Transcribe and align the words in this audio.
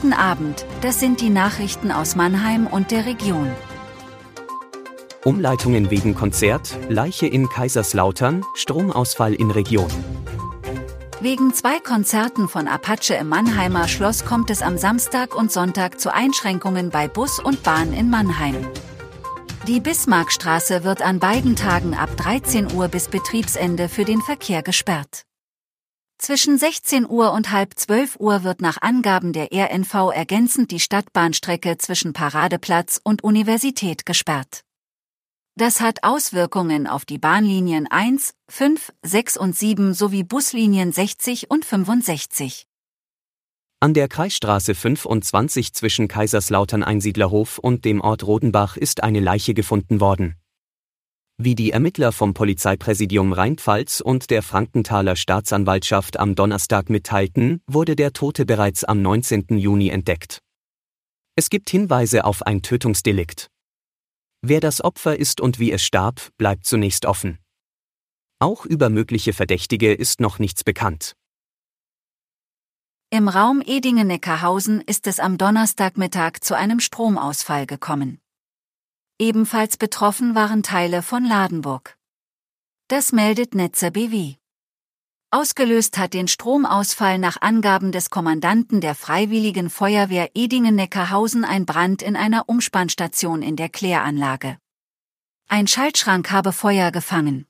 Guten 0.00 0.12
Abend, 0.12 0.64
das 0.80 1.00
sind 1.00 1.20
die 1.20 1.28
Nachrichten 1.28 1.90
aus 1.90 2.14
Mannheim 2.14 2.68
und 2.68 2.92
der 2.92 3.04
Region. 3.04 3.50
Umleitungen 5.24 5.90
wegen 5.90 6.14
Konzert, 6.14 6.78
Leiche 6.88 7.26
in 7.26 7.48
Kaiserslautern, 7.48 8.44
Stromausfall 8.54 9.34
in 9.34 9.50
Region. 9.50 9.90
Wegen 11.20 11.52
zwei 11.52 11.80
Konzerten 11.80 12.46
von 12.46 12.68
Apache 12.68 13.14
im 13.14 13.28
Mannheimer 13.28 13.88
Schloss 13.88 14.24
kommt 14.24 14.50
es 14.50 14.62
am 14.62 14.78
Samstag 14.78 15.34
und 15.34 15.50
Sonntag 15.50 15.98
zu 15.98 16.14
Einschränkungen 16.14 16.90
bei 16.90 17.08
Bus 17.08 17.40
und 17.40 17.64
Bahn 17.64 17.92
in 17.92 18.08
Mannheim. 18.08 18.54
Die 19.66 19.80
Bismarckstraße 19.80 20.84
wird 20.84 21.02
an 21.02 21.18
beiden 21.18 21.56
Tagen 21.56 21.94
ab 21.94 22.16
13 22.16 22.72
Uhr 22.72 22.86
bis 22.86 23.08
Betriebsende 23.08 23.88
für 23.88 24.04
den 24.04 24.20
Verkehr 24.20 24.62
gesperrt. 24.62 25.24
Zwischen 26.18 26.58
16 26.58 27.08
Uhr 27.08 27.32
und 27.32 27.52
halb 27.52 27.78
12 27.78 28.16
Uhr 28.18 28.42
wird 28.42 28.60
nach 28.60 28.82
Angaben 28.82 29.32
der 29.32 29.48
RNV 29.52 30.12
ergänzend 30.12 30.72
die 30.72 30.80
Stadtbahnstrecke 30.80 31.78
zwischen 31.78 32.12
Paradeplatz 32.12 33.00
und 33.02 33.22
Universität 33.22 34.04
gesperrt. 34.04 34.64
Das 35.54 35.80
hat 35.80 36.02
Auswirkungen 36.02 36.86
auf 36.86 37.04
die 37.04 37.18
Bahnlinien 37.18 37.86
1, 37.88 38.34
5, 38.48 38.92
6 39.04 39.36
und 39.38 39.56
7 39.56 39.94
sowie 39.94 40.24
Buslinien 40.24 40.92
60 40.92 41.50
und 41.50 41.64
65. 41.64 42.66
An 43.80 43.94
der 43.94 44.08
Kreisstraße 44.08 44.74
25 44.74 45.72
zwischen 45.72 46.08
Kaiserslautern 46.08 46.82
Einsiedlerhof 46.82 47.58
und 47.58 47.84
dem 47.84 48.00
Ort 48.00 48.26
Rodenbach 48.26 48.76
ist 48.76 49.04
eine 49.04 49.20
Leiche 49.20 49.54
gefunden 49.54 50.00
worden. 50.00 50.34
Wie 51.40 51.54
die 51.54 51.70
Ermittler 51.70 52.10
vom 52.10 52.34
Polizeipräsidium 52.34 53.32
Rheinpfalz 53.32 54.00
und 54.00 54.30
der 54.30 54.42
Frankenthaler 54.42 55.14
Staatsanwaltschaft 55.14 56.18
am 56.18 56.34
Donnerstag 56.34 56.90
mitteilten, 56.90 57.62
wurde 57.68 57.94
der 57.94 58.12
Tote 58.12 58.44
bereits 58.44 58.82
am 58.82 59.02
19. 59.02 59.56
Juni 59.56 59.88
entdeckt. 59.88 60.40
Es 61.36 61.48
gibt 61.48 61.70
Hinweise 61.70 62.24
auf 62.24 62.42
ein 62.42 62.62
Tötungsdelikt. 62.62 63.52
Wer 64.42 64.58
das 64.58 64.82
Opfer 64.82 65.16
ist 65.16 65.40
und 65.40 65.60
wie 65.60 65.70
es 65.70 65.80
starb, 65.80 66.28
bleibt 66.38 66.66
zunächst 66.66 67.06
offen. 67.06 67.38
Auch 68.40 68.66
über 68.66 68.90
mögliche 68.90 69.32
Verdächtige 69.32 69.92
ist 69.92 70.20
noch 70.20 70.40
nichts 70.40 70.64
bekannt. 70.64 71.14
Im 73.10 73.28
Raum 73.28 73.62
Edingen-Neckarhausen 73.64 74.80
ist 74.80 75.06
es 75.06 75.20
am 75.20 75.38
Donnerstagmittag 75.38 76.40
zu 76.40 76.56
einem 76.56 76.80
Stromausfall 76.80 77.66
gekommen. 77.66 78.18
Ebenfalls 79.20 79.76
betroffen 79.76 80.36
waren 80.36 80.62
Teile 80.62 81.02
von 81.02 81.24
Ladenburg. 81.24 81.96
Das 82.86 83.10
meldet 83.10 83.52
Netze 83.54 83.90
BW. 83.90 84.34
Ausgelöst 85.30 85.98
hat 85.98 86.14
den 86.14 86.28
Stromausfall 86.28 87.18
nach 87.18 87.42
Angaben 87.42 87.90
des 87.90 88.10
Kommandanten 88.10 88.80
der 88.80 88.94
Freiwilligen 88.94 89.70
Feuerwehr 89.70 90.30
Edingen-Neckarhausen 90.34 91.44
ein 91.44 91.66
Brand 91.66 92.00
in 92.00 92.14
einer 92.14 92.48
Umspannstation 92.48 93.42
in 93.42 93.56
der 93.56 93.68
Kläranlage. 93.68 94.56
Ein 95.48 95.66
Schaltschrank 95.66 96.30
habe 96.30 96.52
Feuer 96.52 96.92
gefangen. 96.92 97.46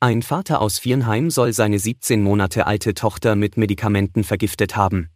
Ein 0.00 0.22
Vater 0.22 0.62
aus 0.62 0.78
Viernheim 0.78 1.30
soll 1.30 1.52
seine 1.52 1.78
17 1.78 2.22
Monate 2.22 2.66
alte 2.66 2.94
Tochter 2.94 3.36
mit 3.36 3.56
Medikamenten 3.56 4.24
vergiftet 4.24 4.76
haben. 4.76 5.10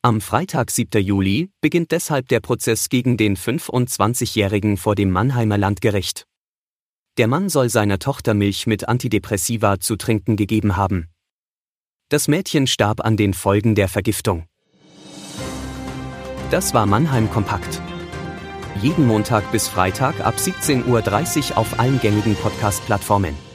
Am 0.00 0.20
Freitag, 0.20 0.70
7. 0.70 1.02
Juli, 1.02 1.50
beginnt 1.60 1.90
deshalb 1.90 2.28
der 2.28 2.38
Prozess 2.38 2.88
gegen 2.88 3.16
den 3.16 3.36
25-Jährigen 3.36 4.76
vor 4.76 4.94
dem 4.94 5.10
Mannheimer 5.10 5.58
Landgericht. 5.58 6.24
Der 7.16 7.26
Mann 7.26 7.48
soll 7.48 7.68
seiner 7.68 7.98
Tochter 7.98 8.32
Milch 8.32 8.68
mit 8.68 8.88
Antidepressiva 8.88 9.80
zu 9.80 9.96
trinken 9.96 10.36
gegeben 10.36 10.76
haben. 10.76 11.08
Das 12.10 12.28
Mädchen 12.28 12.68
starb 12.68 13.04
an 13.04 13.16
den 13.16 13.34
Folgen 13.34 13.74
der 13.74 13.88
Vergiftung. 13.88 14.46
Das 16.52 16.74
war 16.74 16.86
Mannheim 16.86 17.28
Kompakt. 17.28 17.82
Jeden 18.80 19.04
Montag 19.04 19.50
bis 19.50 19.66
Freitag 19.66 20.20
ab 20.20 20.36
17.30 20.36 21.50
Uhr 21.50 21.58
auf 21.58 21.80
allen 21.80 21.98
gängigen 21.98 22.36
Podcast-Plattformen. 22.36 23.47